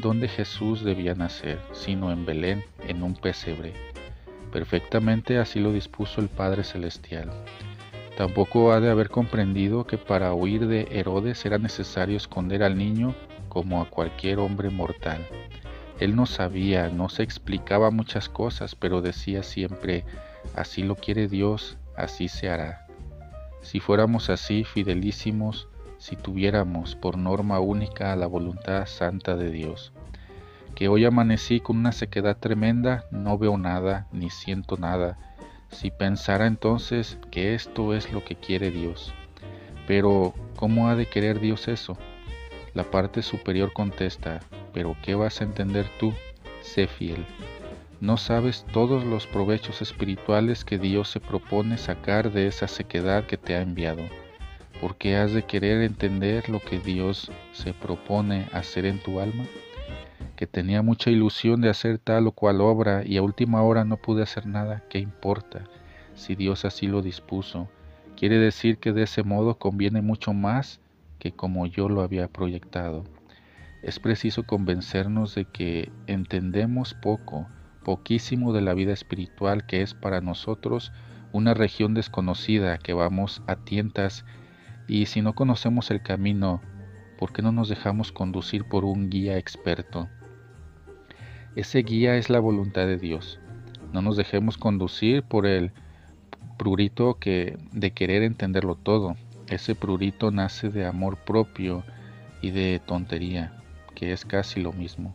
dónde 0.00 0.28
Jesús 0.28 0.84
debía 0.84 1.14
nacer, 1.14 1.58
sino 1.72 2.12
en 2.12 2.26
Belén, 2.26 2.64
en 2.86 3.02
un 3.02 3.14
pesebre. 3.14 3.72
Perfectamente 4.52 5.38
así 5.38 5.60
lo 5.60 5.72
dispuso 5.72 6.20
el 6.20 6.28
Padre 6.28 6.64
Celestial. 6.64 7.30
Tampoco 8.16 8.72
ha 8.72 8.80
de 8.80 8.90
haber 8.90 9.08
comprendido 9.08 9.86
que 9.86 9.98
para 9.98 10.32
huir 10.34 10.68
de 10.68 10.86
Herodes 10.92 11.44
era 11.44 11.58
necesario 11.58 12.16
esconder 12.16 12.62
al 12.62 12.78
niño 12.78 13.14
como 13.48 13.80
a 13.80 13.90
cualquier 13.90 14.38
hombre 14.38 14.70
mortal. 14.70 15.26
Él 15.98 16.14
no 16.14 16.26
sabía, 16.26 16.88
no 16.90 17.08
se 17.08 17.22
explicaba 17.22 17.90
muchas 17.90 18.28
cosas, 18.28 18.74
pero 18.74 19.00
decía 19.00 19.42
siempre, 19.42 20.04
así 20.54 20.82
lo 20.82 20.96
quiere 20.96 21.28
Dios, 21.28 21.78
así 21.96 22.28
se 22.28 22.48
hará. 22.48 22.86
Si 23.62 23.80
fuéramos 23.80 24.30
así 24.30 24.64
fidelísimos, 24.64 25.68
si 25.98 26.16
tuviéramos 26.16 26.96
por 26.96 27.16
norma 27.16 27.60
única 27.60 28.14
la 28.14 28.26
voluntad 28.26 28.86
santa 28.86 29.36
de 29.36 29.50
Dios. 29.50 29.92
Que 30.74 30.88
hoy 30.88 31.04
amanecí 31.04 31.60
con 31.60 31.78
una 31.78 31.92
sequedad 31.92 32.36
tremenda, 32.36 33.06
no 33.10 33.38
veo 33.38 33.56
nada, 33.56 34.06
ni 34.12 34.28
siento 34.28 34.76
nada, 34.76 35.16
si 35.70 35.90
pensara 35.90 36.46
entonces 36.46 37.18
que 37.30 37.54
esto 37.54 37.94
es 37.94 38.12
lo 38.12 38.24
que 38.24 38.36
quiere 38.36 38.70
Dios. 38.70 39.14
Pero, 39.86 40.34
¿cómo 40.56 40.88
ha 40.88 40.94
de 40.94 41.06
querer 41.06 41.40
Dios 41.40 41.68
eso? 41.68 41.96
La 42.74 42.84
parte 42.84 43.22
superior 43.22 43.72
contesta, 43.72 44.40
pero 44.72 44.96
¿qué 45.02 45.14
vas 45.14 45.40
a 45.40 45.44
entender 45.44 45.86
tú? 45.98 46.12
Sé 46.62 46.86
fiel. 46.86 47.24
No 48.04 48.18
sabes 48.18 48.66
todos 48.70 49.02
los 49.02 49.26
provechos 49.26 49.80
espirituales 49.80 50.66
que 50.66 50.76
Dios 50.76 51.08
se 51.08 51.20
propone 51.20 51.78
sacar 51.78 52.30
de 52.32 52.46
esa 52.46 52.68
sequedad 52.68 53.24
que 53.24 53.38
te 53.38 53.54
ha 53.54 53.62
enviado 53.62 54.02
¿Por 54.78 54.96
qué 54.96 55.16
has 55.16 55.32
de 55.32 55.44
querer 55.44 55.80
entender 55.80 56.50
lo 56.50 56.60
que 56.60 56.78
Dios 56.78 57.32
se 57.52 57.72
propone 57.72 58.46
hacer 58.52 58.84
en 58.84 59.02
tu 59.02 59.20
alma? 59.20 59.44
Que 60.36 60.46
tenía 60.46 60.82
mucha 60.82 61.08
ilusión 61.08 61.62
de 61.62 61.70
hacer 61.70 61.98
tal 61.98 62.26
o 62.26 62.32
cual 62.32 62.60
obra 62.60 63.06
y 63.06 63.16
a 63.16 63.22
última 63.22 63.62
hora 63.62 63.86
no 63.86 63.96
pude 63.96 64.22
hacer 64.22 64.44
nada, 64.44 64.82
¿qué 64.90 64.98
importa? 64.98 65.64
Si 66.14 66.34
Dios 66.34 66.66
así 66.66 66.86
lo 66.86 67.00
dispuso, 67.00 67.70
quiere 68.18 68.36
decir 68.36 68.76
que 68.76 68.92
de 68.92 69.04
ese 69.04 69.22
modo 69.22 69.58
conviene 69.58 70.02
mucho 70.02 70.34
más 70.34 70.78
que 71.18 71.32
como 71.32 71.64
yo 71.64 71.88
lo 71.88 72.02
había 72.02 72.28
proyectado. 72.28 73.04
Es 73.82 73.98
preciso 73.98 74.42
convencernos 74.42 75.34
de 75.34 75.46
que 75.46 75.90
entendemos 76.06 76.92
poco, 76.92 77.46
poquísimo 77.84 78.52
de 78.52 78.62
la 78.62 78.74
vida 78.74 78.92
espiritual 78.92 79.66
que 79.66 79.82
es 79.82 79.94
para 79.94 80.20
nosotros 80.20 80.92
una 81.32 81.54
región 81.54 81.94
desconocida 81.94 82.78
que 82.78 82.92
vamos 82.92 83.42
a 83.46 83.56
tientas 83.56 84.24
y 84.86 85.06
si 85.06 85.22
no 85.22 85.34
conocemos 85.34 85.90
el 85.90 86.02
camino, 86.02 86.60
¿por 87.18 87.32
qué 87.32 87.42
no 87.42 87.52
nos 87.52 87.68
dejamos 87.68 88.12
conducir 88.12 88.64
por 88.64 88.84
un 88.84 89.10
guía 89.10 89.38
experto? 89.38 90.08
Ese 91.56 91.78
guía 91.80 92.16
es 92.16 92.30
la 92.30 92.40
voluntad 92.40 92.86
de 92.86 92.98
Dios. 92.98 93.38
No 93.92 94.02
nos 94.02 94.16
dejemos 94.16 94.58
conducir 94.58 95.22
por 95.22 95.46
el 95.46 95.72
prurito 96.58 97.18
que 97.18 97.58
de 97.72 97.92
querer 97.92 98.22
entenderlo 98.22 98.74
todo. 98.74 99.16
Ese 99.48 99.74
prurito 99.74 100.30
nace 100.30 100.68
de 100.68 100.84
amor 100.84 101.18
propio 101.18 101.84
y 102.42 102.50
de 102.50 102.80
tontería, 102.84 103.56
que 103.94 104.12
es 104.12 104.24
casi 104.24 104.60
lo 104.60 104.72
mismo. 104.72 105.14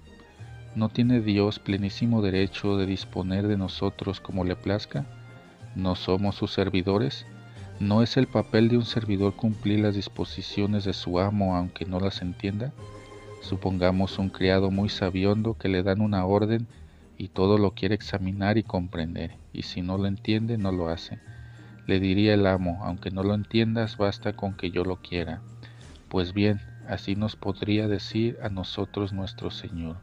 ¿No 0.80 0.88
tiene 0.88 1.20
Dios 1.20 1.60
plenísimo 1.60 2.22
derecho 2.22 2.78
de 2.78 2.86
disponer 2.86 3.50
de 3.50 3.58
nosotros 3.58 4.22
como 4.22 4.46
le 4.46 4.56
plazca? 4.56 5.06
¿No 5.76 5.96
somos 5.96 6.36
sus 6.36 6.54
servidores? 6.54 7.26
¿No 7.82 8.02
es 8.02 8.16
el 8.16 8.28
papel 8.28 8.70
de 8.70 8.78
un 8.78 8.86
servidor 8.86 9.36
cumplir 9.36 9.82
las 9.82 9.96
disposiciones 9.96 10.86
de 10.86 10.94
su 10.94 11.20
amo 11.20 11.58
aunque 11.58 11.84
no 11.84 12.00
las 12.00 12.22
entienda? 12.22 12.72
Supongamos 13.42 14.20
un 14.20 14.30
criado 14.30 14.72
muy 14.72 14.88
sabiondo 14.88 15.56
que 15.56 15.68
le 15.68 15.84
dan 15.84 16.00
una 16.00 16.26
orden 16.26 16.66
y 17.18 17.28
todo 17.28 17.58
lo 17.58 17.72
quiere 17.72 17.96
examinar 17.96 18.58
y 18.58 18.64
comprender, 18.64 19.36
y 19.52 19.64
si 19.64 19.82
no 19.82 19.98
lo 19.98 20.08
entiende 20.08 20.58
no 20.58 20.72
lo 20.72 20.88
hace. 20.88 21.20
Le 21.88 22.00
diría 22.00 22.34
el 22.34 22.48
amo, 22.48 22.80
aunque 22.86 23.12
no 23.12 23.24
lo 23.24 23.34
entiendas, 23.34 23.98
basta 23.98 24.32
con 24.32 24.54
que 24.54 24.72
yo 24.72 24.86
lo 24.86 24.96
quiera. 24.96 25.42
Pues 26.08 26.34
bien, 26.34 26.62
así 26.88 27.18
nos 27.18 27.36
podría 27.36 27.90
decir 27.90 28.38
a 28.42 28.48
nosotros 28.48 29.12
nuestro 29.12 29.52
Señor. 29.52 29.98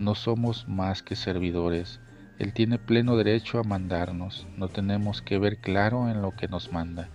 No 0.00 0.14
somos 0.14 0.66
más 0.66 1.02
que 1.02 1.14
servidores, 1.14 2.00
él 2.38 2.54
tiene 2.54 2.78
pleno 2.78 3.18
derecho 3.18 3.58
a 3.58 3.64
mandarnos, 3.64 4.46
no 4.56 4.68
tenemos 4.68 5.20
que 5.20 5.38
ver 5.38 5.58
claro 5.58 6.08
en 6.08 6.22
lo 6.22 6.34
que 6.34 6.48
nos 6.48 6.72
manda. 6.72 7.10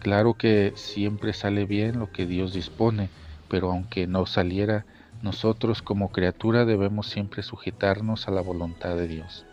Claro 0.00 0.34
que 0.34 0.74
siempre 0.76 1.32
sale 1.32 1.64
bien 1.64 1.98
lo 1.98 2.12
que 2.12 2.26
Dios 2.26 2.52
dispone, 2.52 3.08
pero 3.48 3.72
aunque 3.72 4.06
no 4.06 4.26
saliera, 4.26 4.84
nosotros 5.22 5.80
como 5.80 6.12
criatura 6.12 6.66
debemos 6.66 7.08
siempre 7.08 7.42
sujetarnos 7.42 8.28
a 8.28 8.30
la 8.30 8.42
voluntad 8.42 8.94
de 8.94 9.08
Dios. 9.08 9.46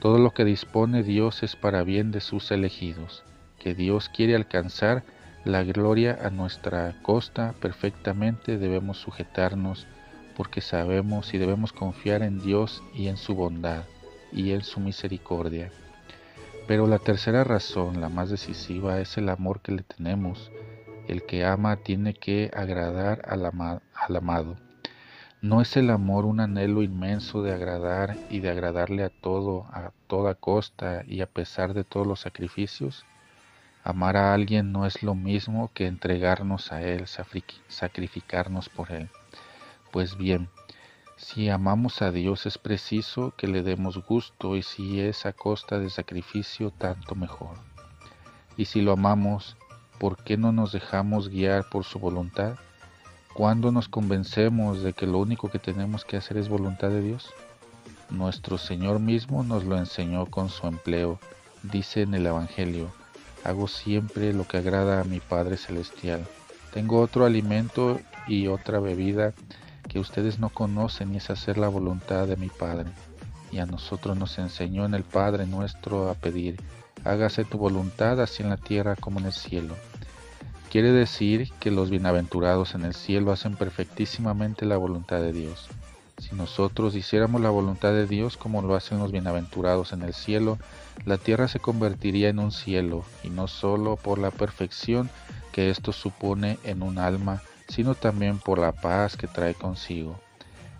Todo 0.00 0.18
lo 0.18 0.34
que 0.34 0.44
dispone 0.44 1.04
Dios 1.04 1.44
es 1.44 1.54
para 1.54 1.84
bien 1.84 2.10
de 2.10 2.20
sus 2.20 2.50
elegidos, 2.50 3.22
que 3.60 3.76
Dios 3.76 4.08
quiere 4.08 4.34
alcanzar 4.34 5.04
la 5.44 5.62
gloria 5.62 6.18
a 6.20 6.30
nuestra 6.30 6.96
costa 7.02 7.54
perfectamente 7.60 8.58
debemos 8.58 8.96
sujetarnos 8.96 9.86
porque 10.36 10.60
sabemos 10.60 11.34
y 11.34 11.38
debemos 11.38 11.72
confiar 11.72 12.22
en 12.22 12.40
Dios 12.40 12.82
y 12.94 13.08
en 13.08 13.16
su 13.16 13.34
bondad 13.34 13.84
y 14.32 14.52
en 14.52 14.62
su 14.62 14.80
misericordia. 14.80 15.70
Pero 16.66 16.86
la 16.86 16.98
tercera 16.98 17.44
razón, 17.44 18.00
la 18.00 18.08
más 18.08 18.30
decisiva, 18.30 19.00
es 19.00 19.18
el 19.18 19.28
amor 19.28 19.60
que 19.60 19.72
le 19.72 19.82
tenemos. 19.82 20.50
El 21.08 21.24
que 21.24 21.44
ama 21.44 21.76
tiene 21.76 22.14
que 22.14 22.50
agradar 22.54 23.22
al, 23.28 23.44
amado. 23.44 24.56
¿No 25.42 25.60
es 25.60 25.76
el 25.76 25.90
amor 25.90 26.24
un 26.24 26.40
anhelo 26.40 26.82
inmenso 26.82 27.42
de 27.42 27.52
agradar 27.52 28.16
y 28.30 28.40
de 28.40 28.48
agradarle 28.48 29.04
a 29.04 29.10
todo, 29.10 29.66
a 29.70 29.92
toda 30.06 30.34
costa 30.34 31.04
y 31.06 31.20
a 31.20 31.26
pesar 31.26 31.74
de 31.74 31.84
todos 31.84 32.06
los 32.06 32.20
sacrificios? 32.20 33.04
Amar 33.82 34.16
a 34.16 34.32
alguien 34.32 34.72
no 34.72 34.86
es 34.86 35.02
lo 35.02 35.14
mismo 35.14 35.70
que 35.74 35.86
entregarnos 35.86 36.72
a 36.72 36.80
Él, 36.80 37.04
sacrificarnos 37.68 38.70
por 38.70 38.90
Él. 38.90 39.10
Pues 39.94 40.16
bien, 40.16 40.48
si 41.16 41.50
amamos 41.50 42.02
a 42.02 42.10
Dios 42.10 42.46
es 42.46 42.58
preciso 42.58 43.32
que 43.36 43.46
le 43.46 43.62
demos 43.62 44.04
gusto 44.04 44.56
y 44.56 44.62
si 44.64 45.00
es 45.00 45.24
a 45.24 45.32
costa 45.32 45.78
de 45.78 45.88
sacrificio, 45.88 46.72
tanto 46.72 47.14
mejor. 47.14 47.54
Y 48.56 48.64
si 48.64 48.80
lo 48.80 48.90
amamos, 48.90 49.56
¿por 50.00 50.16
qué 50.16 50.36
no 50.36 50.50
nos 50.50 50.72
dejamos 50.72 51.28
guiar 51.28 51.68
por 51.70 51.84
su 51.84 52.00
voluntad? 52.00 52.56
¿Cuándo 53.34 53.70
nos 53.70 53.86
convencemos 53.86 54.82
de 54.82 54.94
que 54.94 55.06
lo 55.06 55.18
único 55.18 55.48
que 55.48 55.60
tenemos 55.60 56.04
que 56.04 56.16
hacer 56.16 56.38
es 56.38 56.48
voluntad 56.48 56.88
de 56.88 57.00
Dios? 57.00 57.30
Nuestro 58.10 58.58
Señor 58.58 58.98
mismo 58.98 59.44
nos 59.44 59.62
lo 59.62 59.78
enseñó 59.78 60.26
con 60.26 60.48
su 60.48 60.66
empleo. 60.66 61.20
Dice 61.62 62.02
en 62.02 62.14
el 62.14 62.26
Evangelio, 62.26 62.90
hago 63.44 63.68
siempre 63.68 64.32
lo 64.32 64.44
que 64.44 64.56
agrada 64.56 65.02
a 65.02 65.04
mi 65.04 65.20
Padre 65.20 65.56
Celestial. 65.56 66.26
Tengo 66.72 67.00
otro 67.00 67.24
alimento 67.24 68.00
y 68.26 68.48
otra 68.48 68.80
bebida 68.80 69.34
que 69.94 70.00
ustedes 70.00 70.40
no 70.40 70.48
conocen 70.48 71.14
y 71.14 71.18
es 71.18 71.30
hacer 71.30 71.56
la 71.56 71.68
voluntad 71.68 72.26
de 72.26 72.36
mi 72.36 72.48
Padre. 72.48 72.90
Y 73.52 73.60
a 73.60 73.66
nosotros 73.66 74.16
nos 74.16 74.40
enseñó 74.40 74.84
en 74.84 74.92
el 74.92 75.04
Padre 75.04 75.46
nuestro 75.46 76.10
a 76.10 76.14
pedir, 76.14 76.60
hágase 77.04 77.44
tu 77.44 77.58
voluntad 77.58 78.20
así 78.20 78.42
en 78.42 78.48
la 78.48 78.56
tierra 78.56 78.96
como 78.96 79.20
en 79.20 79.26
el 79.26 79.32
cielo. 79.32 79.76
Quiere 80.68 80.90
decir 80.90 81.48
que 81.60 81.70
los 81.70 81.90
bienaventurados 81.90 82.74
en 82.74 82.84
el 82.84 82.92
cielo 82.92 83.30
hacen 83.30 83.54
perfectísimamente 83.54 84.66
la 84.66 84.78
voluntad 84.78 85.20
de 85.20 85.32
Dios. 85.32 85.68
Si 86.18 86.34
nosotros 86.34 86.96
hiciéramos 86.96 87.40
la 87.40 87.50
voluntad 87.50 87.92
de 87.92 88.08
Dios 88.08 88.36
como 88.36 88.62
lo 88.62 88.74
hacen 88.74 88.98
los 88.98 89.12
bienaventurados 89.12 89.92
en 89.92 90.02
el 90.02 90.12
cielo, 90.12 90.58
la 91.04 91.18
tierra 91.18 91.46
se 91.46 91.60
convertiría 91.60 92.30
en 92.30 92.40
un 92.40 92.50
cielo, 92.50 93.04
y 93.22 93.28
no 93.28 93.46
solo 93.46 93.94
por 93.94 94.18
la 94.18 94.32
perfección 94.32 95.08
que 95.52 95.70
esto 95.70 95.92
supone 95.92 96.58
en 96.64 96.82
un 96.82 96.98
alma, 96.98 97.42
sino 97.74 97.96
también 97.96 98.38
por 98.38 98.60
la 98.60 98.70
paz 98.70 99.16
que 99.16 99.26
trae 99.26 99.52
consigo. 99.54 100.20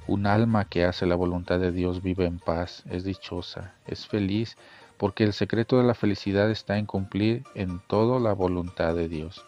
Un 0.07 0.29
alma 0.29 0.67
que 0.67 0.85
hace 0.85 1.07
la 1.07 1.17
voluntad 1.17 1.59
de 1.59 1.73
Dios 1.73 2.03
vive 2.03 2.25
en 2.25 2.39
paz, 2.39 2.85
es 2.89 3.03
dichosa, 3.03 3.75
es 3.89 4.07
feliz, 4.07 4.57
porque 4.97 5.25
el 5.25 5.33
secreto 5.33 5.77
de 5.77 5.83
la 5.83 5.95
felicidad 5.95 6.49
está 6.53 6.79
en 6.79 6.87
cumplir 6.87 7.43
en 7.57 7.81
todo 7.89 8.21
la 8.21 8.33
voluntad 8.33 8.95
de 8.95 9.09
Dios, 9.09 9.45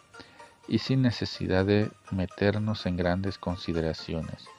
y 0.67 0.79
sin 0.79 1.01
necesidad 1.01 1.63
de 1.63 1.89
meternos 2.11 2.85
en 2.85 2.97
grandes 2.97 3.37
consideraciones. 3.37 4.49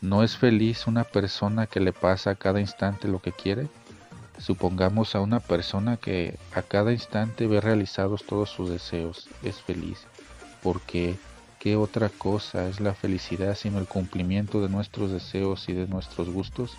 ¿No 0.00 0.22
es 0.22 0.38
feliz 0.38 0.86
una 0.86 1.04
persona 1.04 1.66
que 1.66 1.80
le 1.80 1.92
pasa 1.92 2.30
a 2.30 2.36
cada 2.36 2.60
instante 2.60 3.08
lo 3.08 3.20
que 3.20 3.32
quiere? 3.32 3.68
Supongamos 4.38 5.14
a 5.14 5.20
una 5.20 5.40
persona 5.40 5.98
que 5.98 6.38
a 6.54 6.62
cada 6.62 6.92
instante 6.92 7.46
ve 7.46 7.60
realizados 7.60 8.24
todos 8.24 8.48
sus 8.48 8.70
deseos, 8.70 9.28
es 9.42 9.60
feliz, 9.60 10.06
porque 10.62 11.18
¿Qué 11.62 11.76
otra 11.76 12.08
cosa 12.08 12.68
es 12.68 12.80
la 12.80 12.92
felicidad 12.92 13.54
sino 13.54 13.78
el 13.78 13.86
cumplimiento 13.86 14.60
de 14.60 14.68
nuestros 14.68 15.12
deseos 15.12 15.68
y 15.68 15.72
de 15.72 15.86
nuestros 15.86 16.28
gustos? 16.28 16.76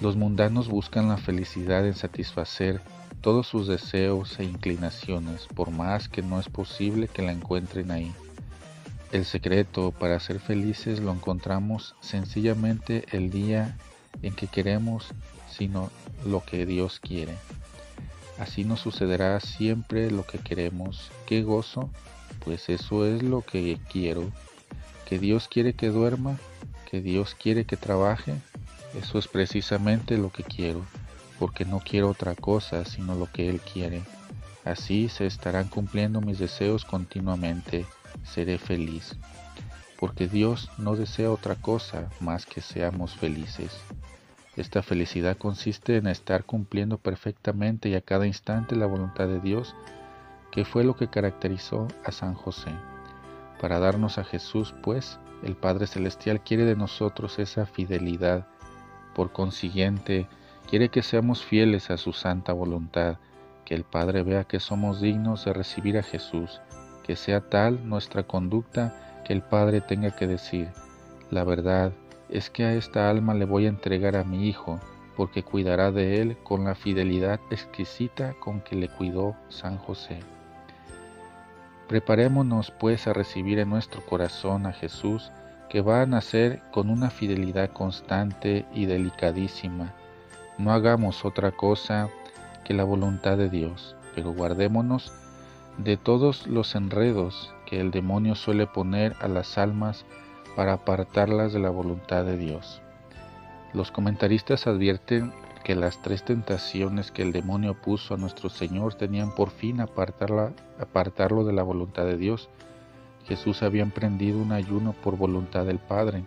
Los 0.00 0.16
mundanos 0.16 0.66
buscan 0.68 1.06
la 1.06 1.18
felicidad 1.18 1.86
en 1.86 1.94
satisfacer 1.94 2.80
todos 3.20 3.46
sus 3.46 3.68
deseos 3.68 4.40
e 4.40 4.44
inclinaciones, 4.44 5.48
por 5.54 5.70
más 5.70 6.08
que 6.08 6.22
no 6.22 6.40
es 6.40 6.48
posible 6.48 7.08
que 7.08 7.20
la 7.20 7.32
encuentren 7.32 7.90
ahí. 7.90 8.10
El 9.12 9.26
secreto 9.26 9.92
para 9.92 10.18
ser 10.18 10.40
felices 10.40 11.00
lo 11.00 11.12
encontramos 11.12 11.94
sencillamente 12.00 13.04
el 13.12 13.28
día 13.28 13.76
en 14.22 14.34
que 14.34 14.46
queremos, 14.46 15.08
sino 15.46 15.90
lo 16.24 16.42
que 16.42 16.64
Dios 16.64 17.00
quiere. 17.00 17.36
Así 18.38 18.64
nos 18.64 18.80
sucederá 18.80 19.40
siempre 19.40 20.10
lo 20.10 20.24
que 20.24 20.38
queremos. 20.38 21.10
¿Qué 21.26 21.42
gozo? 21.42 21.90
Pues 22.46 22.68
eso 22.68 23.04
es 23.04 23.24
lo 23.24 23.42
que 23.42 23.78
quiero. 23.92 24.22
¿Que 25.04 25.18
Dios 25.18 25.48
quiere 25.48 25.74
que 25.74 25.88
duerma? 25.88 26.38
¿Que 26.88 27.00
Dios 27.00 27.34
quiere 27.34 27.64
que 27.64 27.76
trabaje? 27.76 28.36
Eso 28.96 29.18
es 29.18 29.26
precisamente 29.26 30.16
lo 30.16 30.30
que 30.30 30.44
quiero, 30.44 30.80
porque 31.40 31.64
no 31.64 31.80
quiero 31.80 32.08
otra 32.08 32.36
cosa 32.36 32.84
sino 32.84 33.16
lo 33.16 33.30
que 33.30 33.50
Él 33.50 33.60
quiere. 33.60 34.00
Así 34.64 35.08
se 35.08 35.26
estarán 35.26 35.66
cumpliendo 35.66 36.20
mis 36.20 36.38
deseos 36.38 36.84
continuamente 36.84 37.84
seré 38.24 38.58
feliz, 38.58 39.16
porque 39.98 40.28
Dios 40.28 40.70
no 40.78 40.94
desea 40.94 41.32
otra 41.32 41.56
cosa 41.56 42.08
más 42.20 42.46
que 42.46 42.60
seamos 42.60 43.16
felices. 43.16 43.72
Esta 44.56 44.84
felicidad 44.84 45.36
consiste 45.36 45.96
en 45.96 46.06
estar 46.06 46.44
cumpliendo 46.44 46.96
perfectamente 46.96 47.88
y 47.88 47.96
a 47.96 48.00
cada 48.00 48.26
instante 48.26 48.76
la 48.76 48.86
voluntad 48.86 49.26
de 49.26 49.40
Dios, 49.40 49.74
que 50.56 50.64
fue 50.64 50.82
lo 50.82 50.96
que 50.96 51.06
caracterizó 51.06 51.86
a 52.04 52.10
San 52.10 52.34
José. 52.34 52.72
Para 53.60 53.78
darnos 53.78 54.18
a 54.18 54.24
Jesús, 54.24 54.74
pues, 54.82 55.20
el 55.44 55.54
Padre 55.54 55.86
Celestial 55.86 56.40
quiere 56.40 56.64
de 56.64 56.74
nosotros 56.74 57.38
esa 57.38 57.64
fidelidad. 57.64 58.48
Por 59.14 59.30
consiguiente, 59.30 60.26
quiere 60.68 60.88
que 60.88 61.02
seamos 61.02 61.44
fieles 61.44 61.90
a 61.90 61.96
su 61.96 62.12
santa 62.12 62.52
voluntad, 62.52 63.18
que 63.64 63.76
el 63.76 63.84
Padre 63.84 64.24
vea 64.24 64.42
que 64.42 64.58
somos 64.58 65.00
dignos 65.00 65.44
de 65.44 65.52
recibir 65.52 65.96
a 65.98 66.02
Jesús 66.02 66.60
que 67.06 67.14
sea 67.14 67.40
tal 67.40 67.88
nuestra 67.88 68.24
conducta 68.24 69.22
que 69.24 69.32
el 69.32 69.40
Padre 69.40 69.80
tenga 69.80 70.10
que 70.10 70.26
decir, 70.26 70.68
la 71.30 71.44
verdad 71.44 71.92
es 72.28 72.50
que 72.50 72.64
a 72.64 72.74
esta 72.74 73.08
alma 73.08 73.32
le 73.32 73.44
voy 73.44 73.66
a 73.66 73.68
entregar 73.68 74.16
a 74.16 74.24
mi 74.24 74.48
Hijo, 74.48 74.80
porque 75.16 75.44
cuidará 75.44 75.92
de 75.92 76.20
él 76.20 76.36
con 76.42 76.64
la 76.64 76.74
fidelidad 76.74 77.38
exquisita 77.50 78.34
con 78.40 78.60
que 78.60 78.74
le 78.74 78.88
cuidó 78.88 79.36
San 79.48 79.78
José. 79.78 80.18
Preparémonos 81.88 82.72
pues 82.72 83.06
a 83.06 83.12
recibir 83.12 83.58
en 83.58 83.70
nuestro 83.70 84.04
corazón 84.04 84.66
a 84.66 84.72
Jesús, 84.72 85.30
que 85.68 85.80
va 85.80 86.02
a 86.02 86.06
nacer 86.06 86.60
con 86.72 86.90
una 86.90 87.10
fidelidad 87.10 87.70
constante 87.70 88.66
y 88.72 88.86
delicadísima. 88.86 89.94
No 90.58 90.72
hagamos 90.72 91.24
otra 91.24 91.52
cosa 91.52 92.08
que 92.64 92.74
la 92.74 92.84
voluntad 92.84 93.36
de 93.36 93.48
Dios, 93.48 93.96
pero 94.14 94.32
guardémonos 94.32 95.12
de 95.78 95.96
todos 95.96 96.46
los 96.46 96.74
enredos 96.74 97.52
que 97.66 97.80
el 97.80 97.90
demonio 97.90 98.34
suele 98.34 98.66
poner 98.66 99.14
a 99.20 99.28
las 99.28 99.58
almas 99.58 100.06
para 100.56 100.72
apartarlas 100.72 101.52
de 101.52 101.60
la 101.60 101.70
voluntad 101.70 102.24
de 102.24 102.36
Dios. 102.36 102.80
Los 103.74 103.92
comentaristas 103.92 104.66
advierten 104.66 105.32
que 105.66 105.74
las 105.74 106.00
tres 106.00 106.22
tentaciones 106.22 107.10
que 107.10 107.22
el 107.22 107.32
demonio 107.32 107.74
puso 107.74 108.14
a 108.14 108.16
nuestro 108.16 108.48
Señor 108.48 108.94
tenían 108.94 109.34
por 109.34 109.50
fin 109.50 109.80
apartarlo 109.80 111.44
de 111.44 111.52
la 111.52 111.64
voluntad 111.64 112.04
de 112.04 112.16
Dios. 112.16 112.48
Jesús 113.26 113.64
había 113.64 113.82
emprendido 113.82 114.38
un 114.38 114.52
ayuno 114.52 114.92
por 114.92 115.16
voluntad 115.16 115.66
del 115.66 115.80
Padre, 115.80 116.22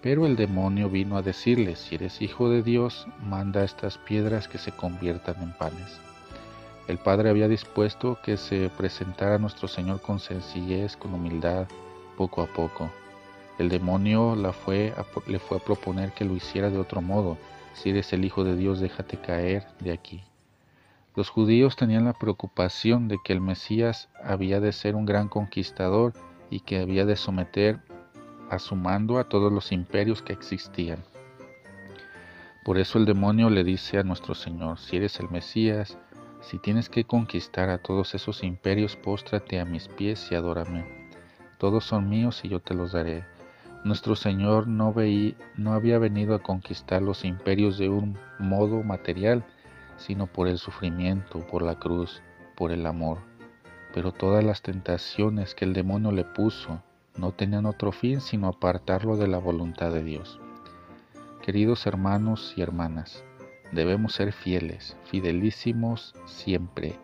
pero 0.00 0.24
el 0.24 0.36
demonio 0.36 0.88
vino 0.88 1.18
a 1.18 1.22
decirle, 1.22 1.76
si 1.76 1.96
eres 1.96 2.22
hijo 2.22 2.48
de 2.48 2.62
Dios, 2.62 3.06
manda 3.22 3.62
estas 3.62 3.98
piedras 3.98 4.48
que 4.48 4.56
se 4.56 4.72
conviertan 4.72 5.36
en 5.42 5.52
panes. 5.52 6.00
El 6.88 6.96
Padre 6.96 7.28
había 7.28 7.48
dispuesto 7.48 8.18
que 8.24 8.38
se 8.38 8.70
presentara 8.70 9.34
a 9.34 9.38
nuestro 9.38 9.68
Señor 9.68 10.00
con 10.00 10.18
sencillez, 10.18 10.96
con 10.96 11.12
humildad, 11.12 11.66
poco 12.16 12.40
a 12.40 12.46
poco. 12.46 12.90
El 13.58 13.68
demonio 13.68 14.34
le 14.34 14.50
fue 14.54 14.94
a 14.96 15.58
proponer 15.58 16.12
que 16.12 16.24
lo 16.24 16.34
hiciera 16.34 16.70
de 16.70 16.78
otro 16.78 17.02
modo. 17.02 17.36
Si 17.76 17.90
eres 17.90 18.14
el 18.14 18.24
Hijo 18.24 18.42
de 18.42 18.56
Dios, 18.56 18.80
déjate 18.80 19.18
caer 19.18 19.66
de 19.80 19.92
aquí. 19.92 20.24
Los 21.14 21.28
judíos 21.28 21.76
tenían 21.76 22.06
la 22.06 22.14
preocupación 22.14 23.06
de 23.06 23.18
que 23.22 23.34
el 23.34 23.42
Mesías 23.42 24.08
había 24.24 24.60
de 24.60 24.72
ser 24.72 24.96
un 24.96 25.04
gran 25.04 25.28
conquistador 25.28 26.14
y 26.48 26.60
que 26.60 26.80
había 26.80 27.04
de 27.04 27.16
someter 27.16 27.80
a 28.48 28.58
su 28.58 28.76
mando 28.76 29.18
a 29.18 29.28
todos 29.28 29.52
los 29.52 29.72
imperios 29.72 30.22
que 30.22 30.32
existían. 30.32 31.04
Por 32.64 32.78
eso 32.78 32.98
el 32.98 33.04
demonio 33.04 33.50
le 33.50 33.62
dice 33.62 33.98
a 33.98 34.04
nuestro 34.04 34.34
Señor, 34.34 34.78
si 34.78 34.96
eres 34.96 35.20
el 35.20 35.28
Mesías, 35.28 35.98
si 36.40 36.58
tienes 36.58 36.88
que 36.88 37.04
conquistar 37.04 37.68
a 37.68 37.78
todos 37.78 38.14
esos 38.14 38.42
imperios, 38.42 38.96
póstrate 38.96 39.60
a 39.60 39.66
mis 39.66 39.88
pies 39.88 40.28
y 40.30 40.34
adórame. 40.34 40.86
Todos 41.58 41.84
son 41.84 42.08
míos 42.08 42.40
y 42.42 42.48
yo 42.48 42.58
te 42.60 42.72
los 42.72 42.92
daré. 42.92 43.35
Nuestro 43.84 44.16
Señor 44.16 44.66
no, 44.66 44.92
veí, 44.92 45.36
no 45.56 45.72
había 45.72 45.98
venido 45.98 46.34
a 46.34 46.42
conquistar 46.42 47.02
los 47.02 47.24
imperios 47.24 47.78
de 47.78 47.88
un 47.88 48.18
modo 48.38 48.82
material, 48.82 49.44
sino 49.96 50.26
por 50.26 50.48
el 50.48 50.58
sufrimiento, 50.58 51.46
por 51.46 51.62
la 51.62 51.78
cruz, 51.78 52.22
por 52.56 52.72
el 52.72 52.86
amor. 52.86 53.18
Pero 53.94 54.12
todas 54.12 54.44
las 54.44 54.62
tentaciones 54.62 55.54
que 55.54 55.64
el 55.64 55.72
demonio 55.72 56.10
le 56.12 56.24
puso 56.24 56.82
no 57.16 57.32
tenían 57.32 57.64
otro 57.64 57.92
fin 57.92 58.20
sino 58.20 58.48
apartarlo 58.48 59.16
de 59.16 59.28
la 59.28 59.38
voluntad 59.38 59.92
de 59.92 60.02
Dios. 60.02 60.40
Queridos 61.42 61.86
hermanos 61.86 62.54
y 62.56 62.62
hermanas, 62.62 63.24
Debemos 63.72 64.14
ser 64.14 64.32
fieles, 64.32 64.96
fidelísimos 65.04 66.14
siempre, 66.24 66.94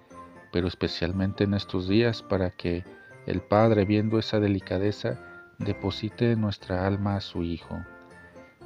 pero 0.52 0.68
especialmente 0.68 1.44
en 1.44 1.54
estos 1.54 1.88
días 1.88 2.22
para 2.22 2.50
que 2.50 2.84
el 3.26 3.40
Padre, 3.40 3.84
viendo 3.84 4.18
esa 4.18 4.38
delicadeza, 4.38 5.18
deposite 5.64 6.36
nuestra 6.36 6.86
alma 6.86 7.16
a 7.16 7.20
su 7.20 7.42
Hijo. 7.42 7.84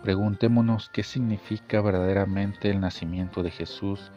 Preguntémonos 0.02 0.88
qué 0.90 1.02
significa 1.02 1.80
verdaderamente 1.80 2.70
el 2.70 2.80
nacimiento 2.80 3.42
de 3.42 3.50
Jesús 3.50 4.12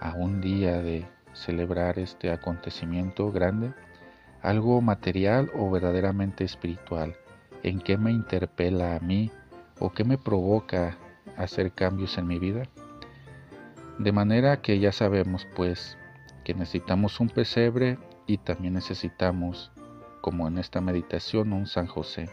a 0.00 0.14
un 0.14 0.40
día 0.40 0.82
de 0.82 1.06
celebrar 1.32 1.98
este 1.98 2.30
acontecimiento 2.30 3.30
grande, 3.30 3.72
algo 4.42 4.80
material 4.80 5.50
o 5.54 5.70
verdaderamente 5.70 6.44
espiritual, 6.44 7.16
en 7.62 7.80
qué 7.80 7.96
me 7.96 8.10
interpela 8.10 8.96
a 8.96 9.00
mí 9.00 9.30
o 9.78 9.90
qué 9.90 10.04
me 10.04 10.18
provoca 10.18 10.96
hacer 11.36 11.72
cambios 11.72 12.18
en 12.18 12.26
mi 12.26 12.38
vida. 12.38 12.64
De 13.98 14.12
manera 14.12 14.60
que 14.60 14.78
ya 14.78 14.92
sabemos 14.92 15.46
pues 15.56 15.98
que 16.44 16.54
necesitamos 16.54 17.20
un 17.20 17.28
pesebre 17.28 17.98
y 18.26 18.38
también 18.38 18.74
necesitamos, 18.74 19.72
como 20.28 20.46
en 20.46 20.58
esta 20.58 20.82
meditación, 20.82 21.54
un 21.54 21.66
San 21.66 21.86
José. 21.86 22.28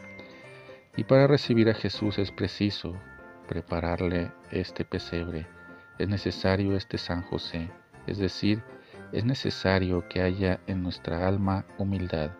Y 0.98 1.06
para 1.06 1.28
recibir 1.28 1.70
a 1.70 1.74
Jesús 1.74 2.20
es 2.20 2.30
preciso 2.30 2.94
prepararle 3.48 4.34
este 4.52 4.84
pesebre. 4.84 5.48
Es 5.98 6.10
necesario 6.10 6.76
este 6.76 6.98
San 6.98 7.22
José, 7.22 7.70
es 8.06 8.18
decir, 8.18 8.62
es 9.14 9.24
necesario 9.24 10.10
que 10.10 10.22
haya 10.22 10.60
en 10.68 10.84
nuestra 10.84 11.26
alma 11.26 11.64
humildad, 11.78 12.32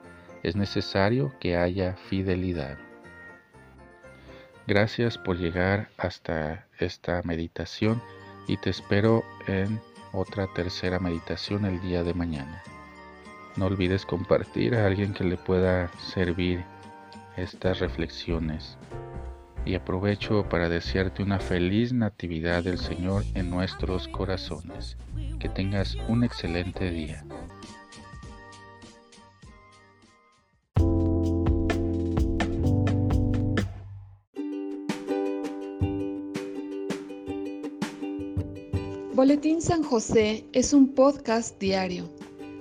es 0.44 0.58
necesario 0.58 1.34
que 1.40 1.56
haya 1.56 1.96
fidelidad. 2.10 2.78
Gracias 4.68 5.18
por 5.18 5.38
llegar 5.38 5.88
hasta 5.98 6.68
esta 6.80 7.22
meditación 7.24 8.02
y 8.46 8.58
te 8.58 8.72
espero 8.72 9.24
en 9.48 9.80
otra 10.12 10.48
tercera 10.54 11.00
meditación 11.00 11.64
el 11.64 11.80
día 11.80 12.04
de 12.04 12.14
mañana. 12.14 12.62
No 13.58 13.68
olvides 13.68 14.06
compartir 14.06 14.76
a 14.76 14.86
alguien 14.86 15.14
que 15.14 15.24
le 15.24 15.38
pueda 15.38 15.90
servir 15.98 16.66
estas 17.38 17.80
reflexiones. 17.80 18.78
Y 19.66 19.76
aprovecho 19.76 20.48
para 20.50 20.68
desearte 20.68 21.24
una 21.24 21.40
feliz 21.40 21.94
Natividad 21.94 22.64
del 22.64 22.78
Señor 22.78 23.24
en 23.34 23.50
nuestros 23.50 24.10
corazones. 24.10 24.98
Que 25.40 25.48
tengas 25.48 25.96
un 26.10 26.24
excelente 26.24 26.92
día. 26.92 27.24
Boletín 39.14 39.62
San 39.62 39.82
José 39.82 40.46
es 40.52 40.74
un 40.74 40.94
podcast 40.94 41.58
diario. 41.58 42.10